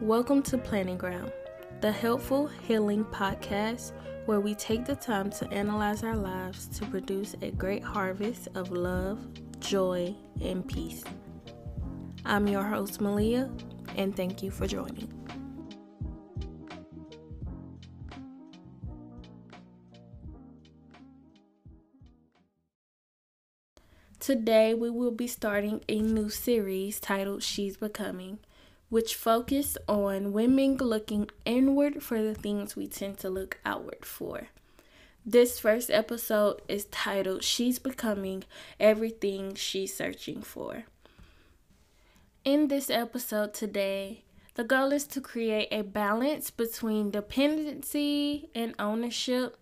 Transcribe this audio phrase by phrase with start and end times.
[0.00, 1.32] Welcome to Planning Ground,
[1.80, 3.92] the helpful healing podcast
[4.26, 8.70] where we take the time to analyze our lives to produce a great harvest of
[8.72, 9.20] love,
[9.60, 11.04] joy, and peace.
[12.24, 13.50] I'm your host, Malia,
[13.96, 15.12] and thank you for joining.
[24.18, 28.38] Today, we will be starting a new series titled She's Becoming,
[28.92, 34.48] which focus on women looking inward for the things we tend to look outward for.
[35.24, 38.44] This first episode is titled She's Becoming
[38.78, 40.84] Everything She's Searching For.
[42.44, 44.24] In this episode today,
[44.56, 49.56] the goal is to create a balance between dependency and ownership,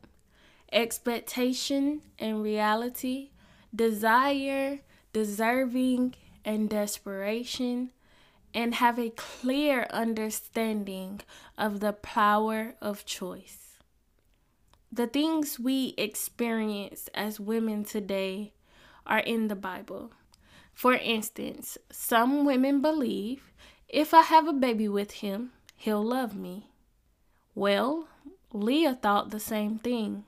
[0.72, 3.30] expectation and reality
[3.72, 4.80] desire,
[5.12, 7.92] deserving, and desperation,
[8.54, 11.20] and have a clear understanding
[11.56, 13.78] of the power of choice.
[14.92, 18.52] The things we experience as women today
[19.06, 20.12] are in the Bible.
[20.72, 23.52] For instance, some women believe
[23.88, 26.70] if I have a baby with him, he'll love me.
[27.54, 28.08] Well,
[28.52, 30.24] Leah thought the same thing.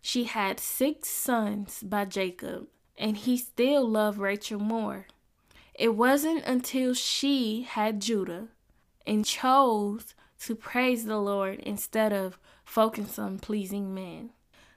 [0.00, 5.06] She had six sons by Jacob, and he still loved Rachel more.
[5.74, 8.48] It wasn't until she had Judah
[9.06, 14.30] and chose to praise the Lord instead of focus on pleasing men.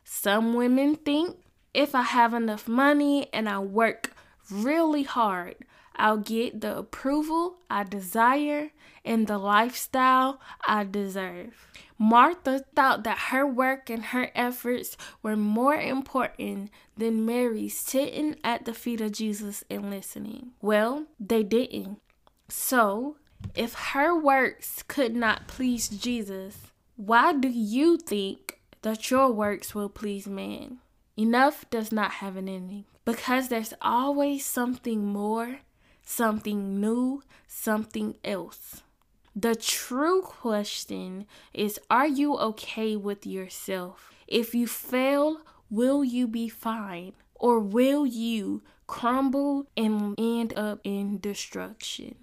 [0.03, 1.38] Some women think
[1.73, 4.14] if I have enough money and I work
[4.52, 5.55] really hard,
[5.95, 8.72] I'll get the approval I desire
[9.05, 11.67] and the lifestyle I deserve.
[11.97, 18.66] Martha thought that her work and her efforts were more important than Mary sitting at
[18.66, 20.52] the feet of Jesus and listening.
[20.61, 21.99] Well, they didn't.
[22.49, 23.17] So,
[23.55, 29.89] if her works could not please Jesus, why do you think that your works will
[29.89, 30.80] please man?
[31.15, 35.60] Enough does not have an ending because there's always something more,
[36.03, 38.83] something new, something else.
[39.36, 44.11] The true question is Are you okay with yourself?
[44.27, 47.13] If you fail, will you be fine?
[47.36, 52.15] Or will you crumble and end up in destruction?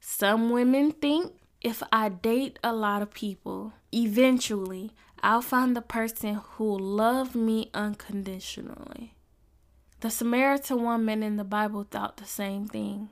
[0.00, 4.92] Some women think if I date a lot of people, eventually
[5.22, 9.15] I'll find the person who'll love me unconditionally.
[10.00, 13.08] The Samaritan woman in the Bible thought the same thing.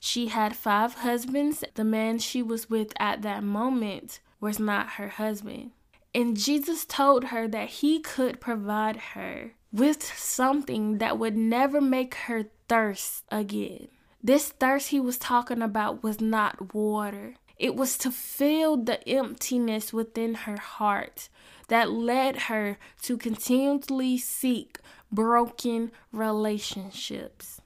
[0.00, 1.64] She had five husbands.
[1.74, 5.72] The man she was with at that moment was not her husband.
[6.14, 12.14] And Jesus told her that he could provide her with something that would never make
[12.14, 13.88] her thirst again.
[14.22, 19.92] This thirst he was talking about was not water, it was to fill the emptiness
[19.92, 21.28] within her heart
[21.68, 24.78] that led her to continually seek
[25.10, 27.60] broken relationships.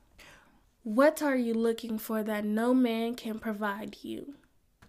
[0.82, 4.34] What are you looking for that no man can provide you?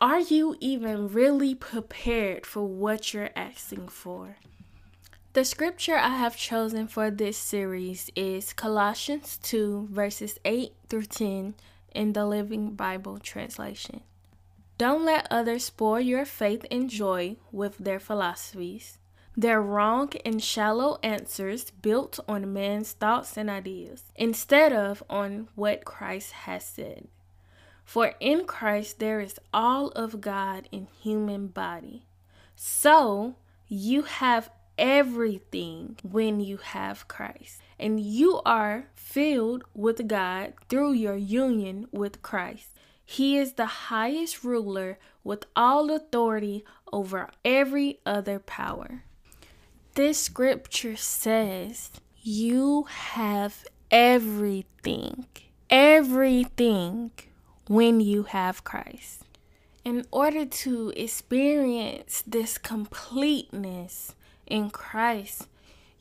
[0.01, 4.37] Are you even really prepared for what you're asking for?
[5.33, 11.55] The scripture I have chosen for this series is Colossians 2, verses 8 through 10
[11.93, 14.01] in the Living Bible translation.
[14.77, 18.97] Don't let others spoil your faith and joy with their philosophies.
[19.35, 25.85] They're wrong and shallow answers built on man's thoughts and ideas instead of on what
[25.85, 27.07] Christ has said.
[27.83, 32.05] For in Christ there is all of God in human body.
[32.55, 33.35] So
[33.67, 37.61] you have everything when you have Christ.
[37.79, 42.72] And you are filled with God through your union with Christ.
[43.05, 49.03] He is the highest ruler with all authority over every other power.
[49.95, 51.91] This scripture says
[52.21, 55.27] you have everything,
[55.69, 57.11] everything
[57.67, 59.23] when you have Christ.
[59.83, 64.15] In order to experience this completeness
[64.47, 65.47] in Christ,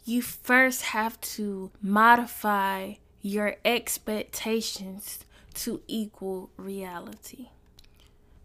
[0.05, 7.49] you first have to modify your expectations to equal reality.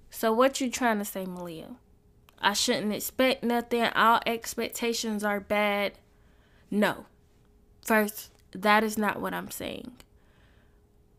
[0.09, 1.75] So, what you trying to say, Malia?
[2.39, 3.83] I shouldn't expect nothing.
[3.83, 5.94] All expectations are bad.
[6.69, 7.06] No.
[7.86, 9.92] First, that is not what I'm saying.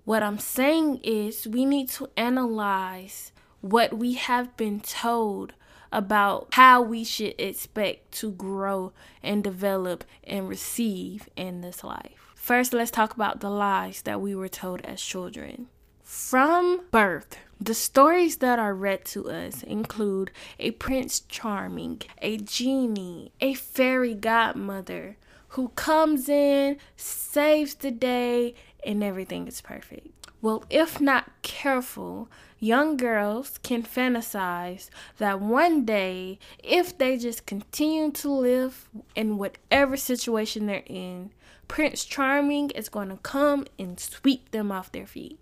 [0.05, 5.53] What I'm saying is we need to analyze what we have been told
[5.91, 8.93] about how we should expect to grow
[9.23, 12.33] and develop and receive in this life.
[12.35, 15.69] First, let's talk about the lies that we were told as children.
[16.11, 23.31] From birth, the stories that are read to us include a Prince Charming, a genie,
[23.43, 25.19] a fairy godmother
[25.49, 30.27] who comes in, saves the day, and everything is perfect.
[30.41, 34.89] Well, if not careful, young girls can fantasize
[35.19, 41.33] that one day, if they just continue to live in whatever situation they're in,
[41.69, 45.39] Prince Charming is going to come and sweep them off their feet.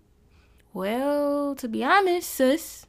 [0.77, 2.85] Well, to be honest, sis,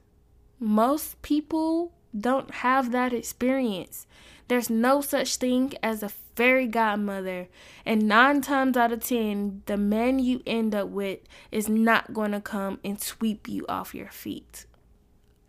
[0.61, 4.07] most people don't have that experience.
[4.49, 7.49] There's no such thing as a fairy godmother,
[7.87, 11.21] and nine times out of ten, the man you end up with
[11.51, 14.67] is not going to come and sweep you off your feet.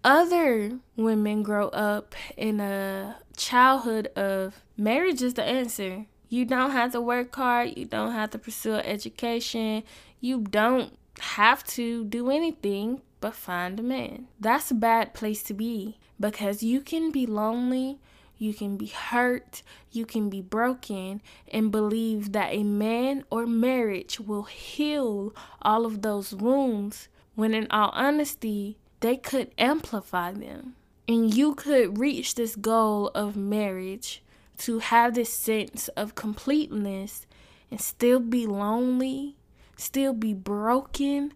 [0.06, 6.06] Other women grow up in a childhood of marriage is the answer.
[6.30, 9.83] You don't have to work hard, you don't have to pursue education,
[10.21, 14.27] you don't have to do anything but find a man.
[14.39, 18.00] That's a bad place to be because you can be lonely,
[18.38, 19.62] you can be hurt,
[19.92, 21.21] you can be broken,
[21.51, 27.68] and believe that a man or marriage will heal all of those wounds when, in
[27.69, 30.75] all honesty, they could amplify them.
[31.07, 34.22] And you could reach this goal of marriage
[34.60, 37.25] to have this sense of completeness
[37.72, 39.36] and still be lonely
[39.79, 41.33] still be broken,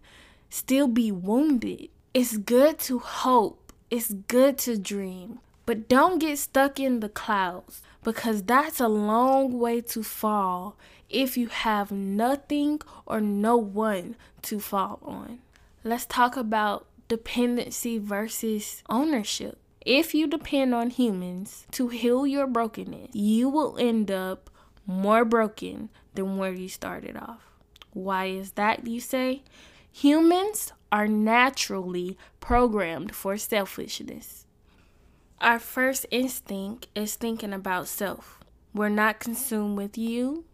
[0.50, 1.88] still be wounded.
[2.12, 7.82] It's good to hope, it's good to dream, but don't get stuck in the clouds
[8.02, 10.76] because that's a long way to fall
[11.08, 15.38] if you have nothing or no one to fall on.
[15.82, 19.58] Let's talk about dependency versus ownership.
[19.84, 24.50] If you depend on humans to heal your brokenness, you will end up
[24.86, 27.53] more broken than where you started off.
[27.94, 29.42] Why is that, you say?
[29.92, 34.46] Humans are naturally programmed for selfishness.
[35.40, 38.40] Our first instinct is thinking about self.
[38.74, 40.44] We're not consumed with you.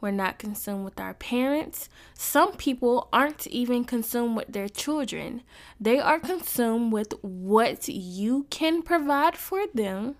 [0.00, 1.88] We're not consumed with our parents.
[2.14, 5.42] Some people aren't even consumed with their children.
[5.78, 10.16] They are consumed with what you can provide for them,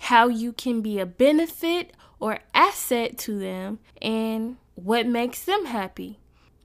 [0.00, 6.18] how you can be a benefit or asset to them, and what makes them happy.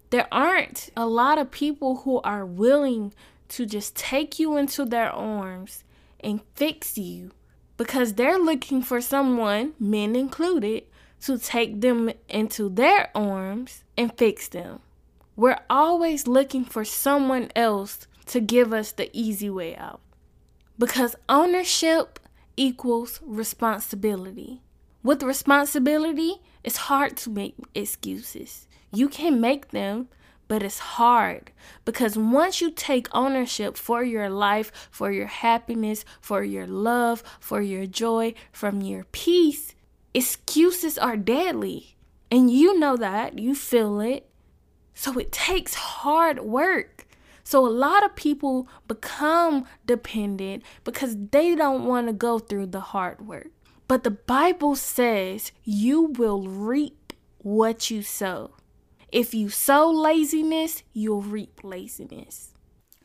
[0.09, 3.13] There aren't a lot of people who are willing
[3.49, 5.83] to just take you into their arms
[6.19, 7.31] and fix you
[7.77, 10.83] because they're looking for someone, men included,
[11.21, 14.79] to take them into their arms and fix them.
[15.35, 20.01] We're always looking for someone else to give us the easy way out
[20.77, 22.19] because ownership
[22.55, 24.61] equals responsibility.
[25.03, 28.67] With responsibility, it's hard to make excuses.
[28.91, 30.09] You can make them,
[30.49, 31.53] but it's hard
[31.85, 37.61] because once you take ownership for your life, for your happiness, for your love, for
[37.61, 39.75] your joy, from your peace,
[40.13, 41.95] excuses are deadly.
[42.29, 44.29] And you know that, you feel it.
[44.93, 47.07] So it takes hard work.
[47.45, 52.81] So a lot of people become dependent because they don't want to go through the
[52.81, 53.51] hard work.
[53.87, 58.51] But the Bible says you will reap what you sow.
[59.11, 62.53] If you sow laziness, you'll reap laziness.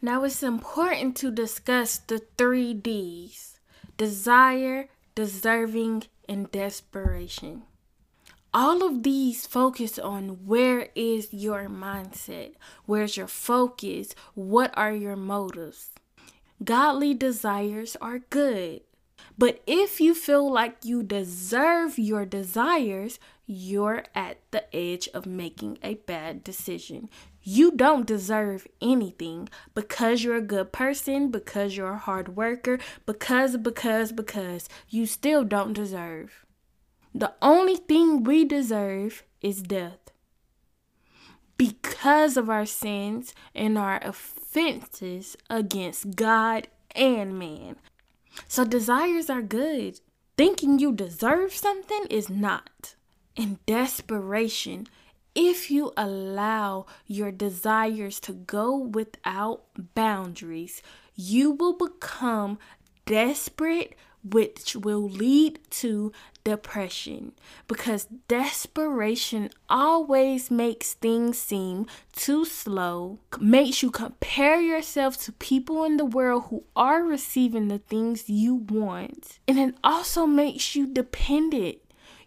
[0.00, 3.60] Now it's important to discuss the three D's
[3.96, 7.62] desire, deserving, and desperation.
[8.52, 12.54] All of these focus on where is your mindset?
[12.84, 14.14] Where's your focus?
[14.34, 15.90] What are your motives?
[16.62, 18.82] Godly desires are good.
[19.38, 25.78] But if you feel like you deserve your desires, you're at the edge of making
[25.82, 27.08] a bad decision.
[27.42, 33.56] You don't deserve anything because you're a good person, because you're a hard worker, because,
[33.56, 36.46] because, because you still don't deserve.
[37.14, 39.98] The only thing we deserve is death.
[41.56, 47.76] Because of our sins and our offenses against God and man.
[48.48, 50.00] So desires are good.
[50.36, 52.94] Thinking you deserve something is not.
[53.36, 54.86] In desperation,
[55.34, 60.82] if you allow your desires to go without boundaries,
[61.14, 62.58] you will become
[63.06, 66.12] desperate which will lead to
[66.44, 67.32] depression
[67.68, 75.96] because desperation always makes things seem too slow, makes you compare yourself to people in
[75.96, 81.78] the world who are receiving the things you want, and it also makes you dependent.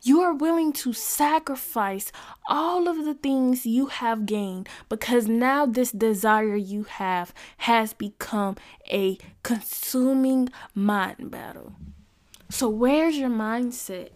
[0.05, 2.11] You are willing to sacrifice
[2.47, 7.33] all of the things you have gained because now this desire you have
[7.65, 8.55] has become
[8.91, 11.73] a consuming mind battle.
[12.49, 14.09] So, where's your mindset?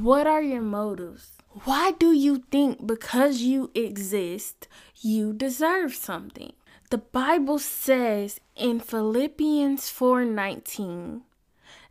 [0.00, 1.32] What are your motives?
[1.64, 4.68] Why do you think because you exist,
[5.00, 6.52] you deserve something?
[6.90, 11.22] The Bible says in Philippians 4:19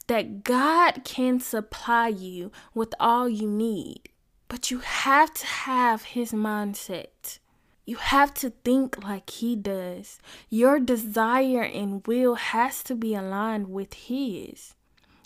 [0.07, 4.09] that God can supply you with all you need,
[4.47, 7.39] but you have to have his mindset.
[7.85, 10.19] You have to think like he does.
[10.49, 14.75] Your desire and will has to be aligned with his.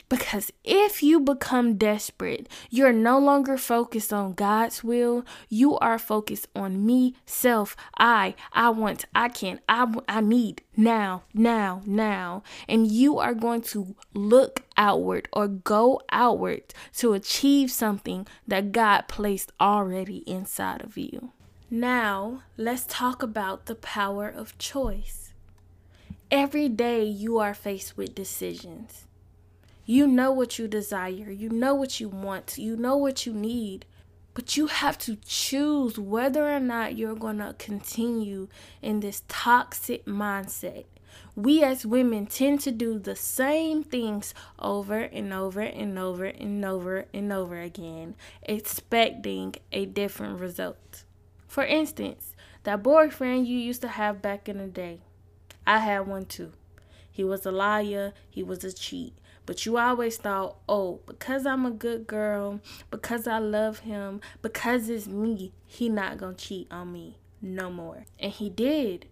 [0.10, 5.26] Because if you become desperate, you're no longer focused on God's will.
[5.50, 11.24] You are focused on me, self, I, I want, I can, I, I need now,
[11.34, 12.44] now, now.
[12.70, 19.10] And you are going to look outward or go outward to achieve something that God
[19.10, 21.32] placed already inside of you.
[21.70, 25.34] Now, let's talk about the power of choice.
[26.32, 29.07] Every day you are faced with decisions.
[29.90, 33.86] You know what you desire, you know what you want, you know what you need,
[34.34, 38.50] but you have to choose whether or not you're going to continue
[38.82, 40.84] in this toxic mindset.
[41.38, 46.66] We as women tend to do the same things over and over and over and
[46.66, 51.06] over and over again, expecting a different result.
[51.48, 55.00] For instance, that boyfriend you used to have back in the day,
[55.66, 56.52] I had one too.
[57.10, 59.14] He was a liar, he was a cheat.
[59.48, 62.60] But you always thought, oh, because I'm a good girl,
[62.92, 68.04] because I love him, because it's me, he not gonna cheat on me no more.
[68.20, 69.08] And he did.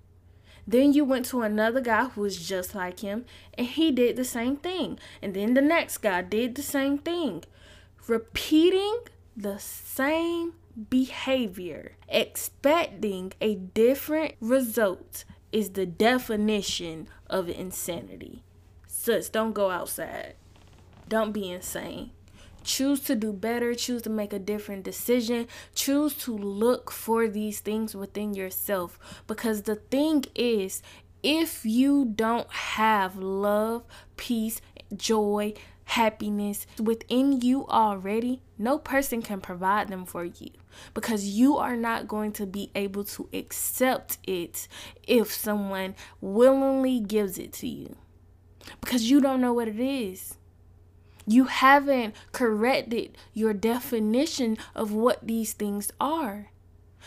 [0.68, 3.24] Then you went to another guy who was just like him,
[3.58, 5.00] and he did the same thing.
[5.22, 7.46] And then the next guy did the same thing.
[8.06, 8.98] Repeating
[9.38, 10.54] the same
[10.90, 15.24] behavior, expecting a different result,
[15.54, 18.44] is the definition of insanity.
[19.06, 20.34] Sis, don't go outside.
[21.08, 22.10] Don't be insane.
[22.64, 23.76] Choose to do better.
[23.76, 25.48] Choose to make a different decision.
[25.76, 28.98] Choose to look for these things within yourself.
[29.28, 30.82] Because the thing is,
[31.22, 33.84] if you don't have love,
[34.18, 34.60] peace,
[34.98, 40.50] joy, happiness within you already, no person can provide them for you
[40.96, 44.68] because you are not going to be able to accept it
[45.04, 47.96] if someone willingly gives it to you
[48.82, 50.38] because you don't know what it is.
[51.28, 56.52] You haven't corrected your definition of what these things are.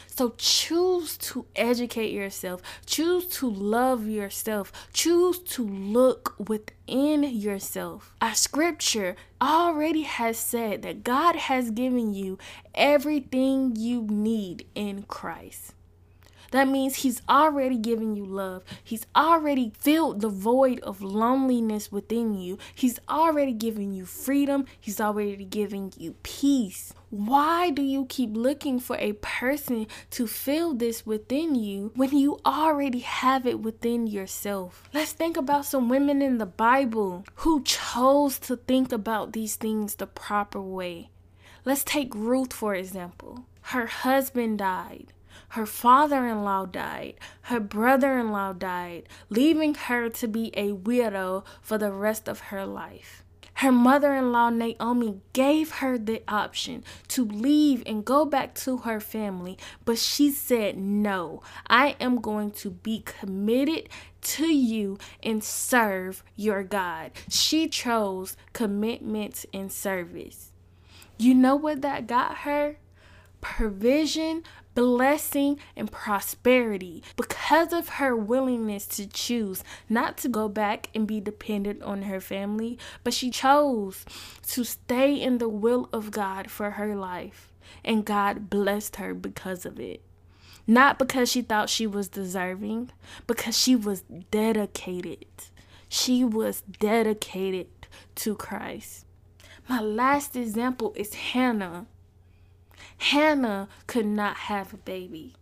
[0.06, 2.62] So choose to educate yourself.
[2.86, 4.72] Choose to love yourself.
[4.92, 8.14] Choose to look within yourself.
[8.20, 12.38] Our scripture already has said that God has given you
[12.74, 15.74] everything you need in Christ.
[16.50, 18.64] That means He's already given you love.
[18.82, 22.58] He's already filled the void of loneliness within you.
[22.74, 24.64] He's already given you freedom.
[24.80, 26.94] He's already giving you peace.
[27.10, 32.38] Why do you keep looking for a person to fill this within you when you
[32.44, 34.88] already have it within yourself?
[34.92, 39.94] Let's think about some women in the Bible who chose to think about these things
[39.94, 41.10] the proper way.
[41.64, 43.46] Let's take Ruth, for example.
[43.62, 45.12] Her husband died.
[45.50, 47.14] Her father in law died.
[47.42, 52.40] Her brother in law died, leaving her to be a widow for the rest of
[52.40, 53.24] her life.
[53.58, 58.76] Her mother in law, Naomi, gave her the option to leave and go back to
[58.78, 63.88] her family, but she said, No, I am going to be committed
[64.20, 67.10] to you and serve your God.
[67.28, 70.52] She chose commitment and service.
[71.18, 72.76] You know what that got her?
[73.40, 74.44] Provision,
[74.78, 81.20] blessing, and prosperity because of her willingness to choose not to go back and be
[81.20, 84.04] dependent on her family, but she chose
[84.46, 87.52] to stay in the will of God for her life.
[87.84, 90.00] And God blessed her because of it.
[90.64, 92.92] Not because she thought she was deserving,
[93.26, 95.26] because she was dedicated.
[95.88, 97.66] She was dedicated
[98.14, 99.06] to Christ.
[99.68, 101.86] My last example is Hannah.
[102.98, 105.34] Hannah could not have a baby.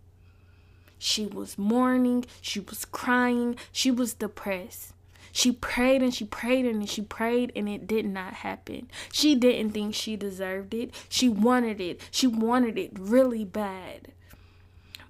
[0.99, 4.93] She was mourning, she was crying, she was depressed.
[5.33, 8.89] She prayed and she prayed and she prayed and it did not happen.
[9.13, 10.95] She didn't think she deserved it.
[11.11, 12.01] She wanted it.
[12.11, 14.13] She wanted it really bad.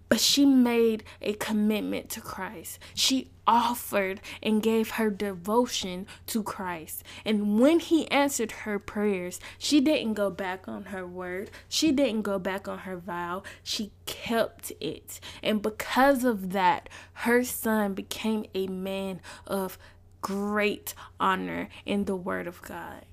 [0.08, 2.78] But she made a commitment to Christ.
[2.94, 7.02] She offered and gave her devotion to Christ.
[7.25, 11.50] And when he answered her prayers, she didn't go back on her word.
[11.68, 13.42] She didn't go back on her vow.
[13.62, 15.20] She kept it.
[15.42, 19.78] And because of that, her son became a man of
[20.20, 23.04] great honor in the word of God.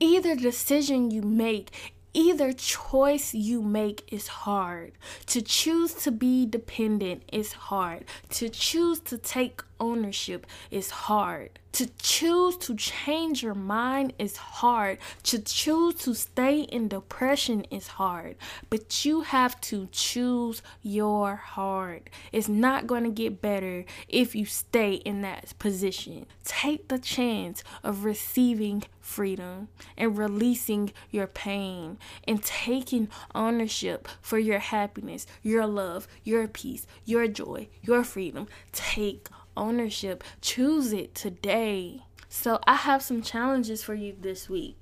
[0.00, 4.92] Either decision you make Either choice you make is hard.
[5.26, 8.04] To choose to be dependent is hard.
[8.30, 11.58] To choose to take ownership is hard.
[11.72, 14.98] To choose to change your mind is hard.
[15.24, 18.36] To choose to stay in depression is hard.
[18.68, 22.10] But you have to choose your heart.
[22.30, 26.26] It's not going to get better if you stay in that position.
[26.44, 31.98] Take the chance of receiving freedom and releasing your pain
[32.28, 38.46] and taking ownership for your happiness, your love, your peace, your joy, your freedom.
[38.72, 40.24] Take ownership.
[40.40, 42.02] Choose it today.
[42.28, 44.76] So, I have some challenges for you this week.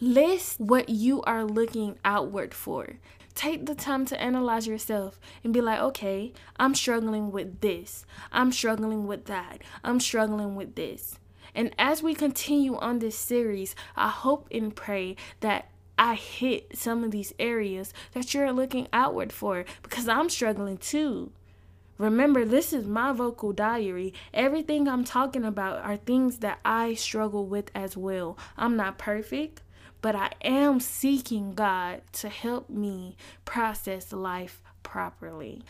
[0.00, 2.98] List what you are looking outward for.
[3.34, 8.04] Take the time to analyze yourself and be like, okay, I'm struggling with this.
[8.32, 9.62] I'm struggling with that.
[9.84, 11.18] I'm struggling with this.
[11.54, 17.04] And as we continue on this series, I hope and pray that I hit some
[17.04, 21.32] of these areas that you're looking outward for because I'm struggling too.
[22.00, 24.14] Remember, this is my vocal diary.
[24.32, 28.38] Everything I'm talking about are things that I struggle with as well.
[28.56, 29.60] I'm not perfect,
[30.00, 35.62] but I am seeking God to help me process life properly.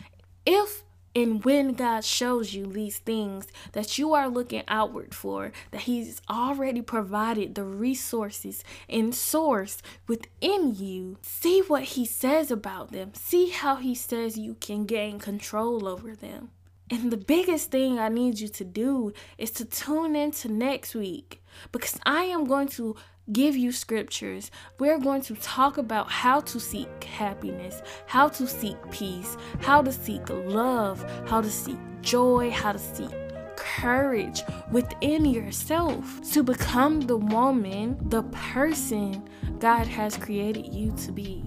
[0.45, 0.83] If
[1.13, 6.21] and when God shows you these things that you are looking outward for, that He's
[6.29, 13.11] already provided the resources and source within you, see what He says about them.
[13.13, 16.51] See how He says you can gain control over them.
[16.89, 21.41] And the biggest thing I need you to do is to tune into next week
[21.71, 22.97] because I am going to
[23.31, 24.51] give you scriptures.
[24.79, 29.91] We're going to talk about how to seek happiness, how to seek peace, how to
[29.91, 33.11] seek love, how to seek joy, how to seek
[33.55, 39.27] courage within yourself to become the woman, the person
[39.59, 41.43] God has created you to be.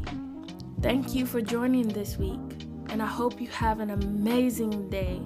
[0.81, 5.21] Thank you for joining this week, and I hope you have an amazing day.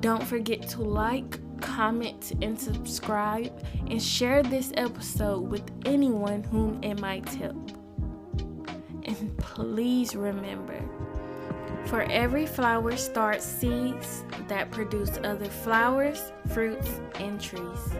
[0.00, 3.52] Don't forget to like, comment, and subscribe,
[3.88, 7.70] and share this episode with anyone whom it might help.
[9.04, 10.80] And please remember
[11.86, 17.94] for every flower starts seeds that produce other flowers, fruits, and trees.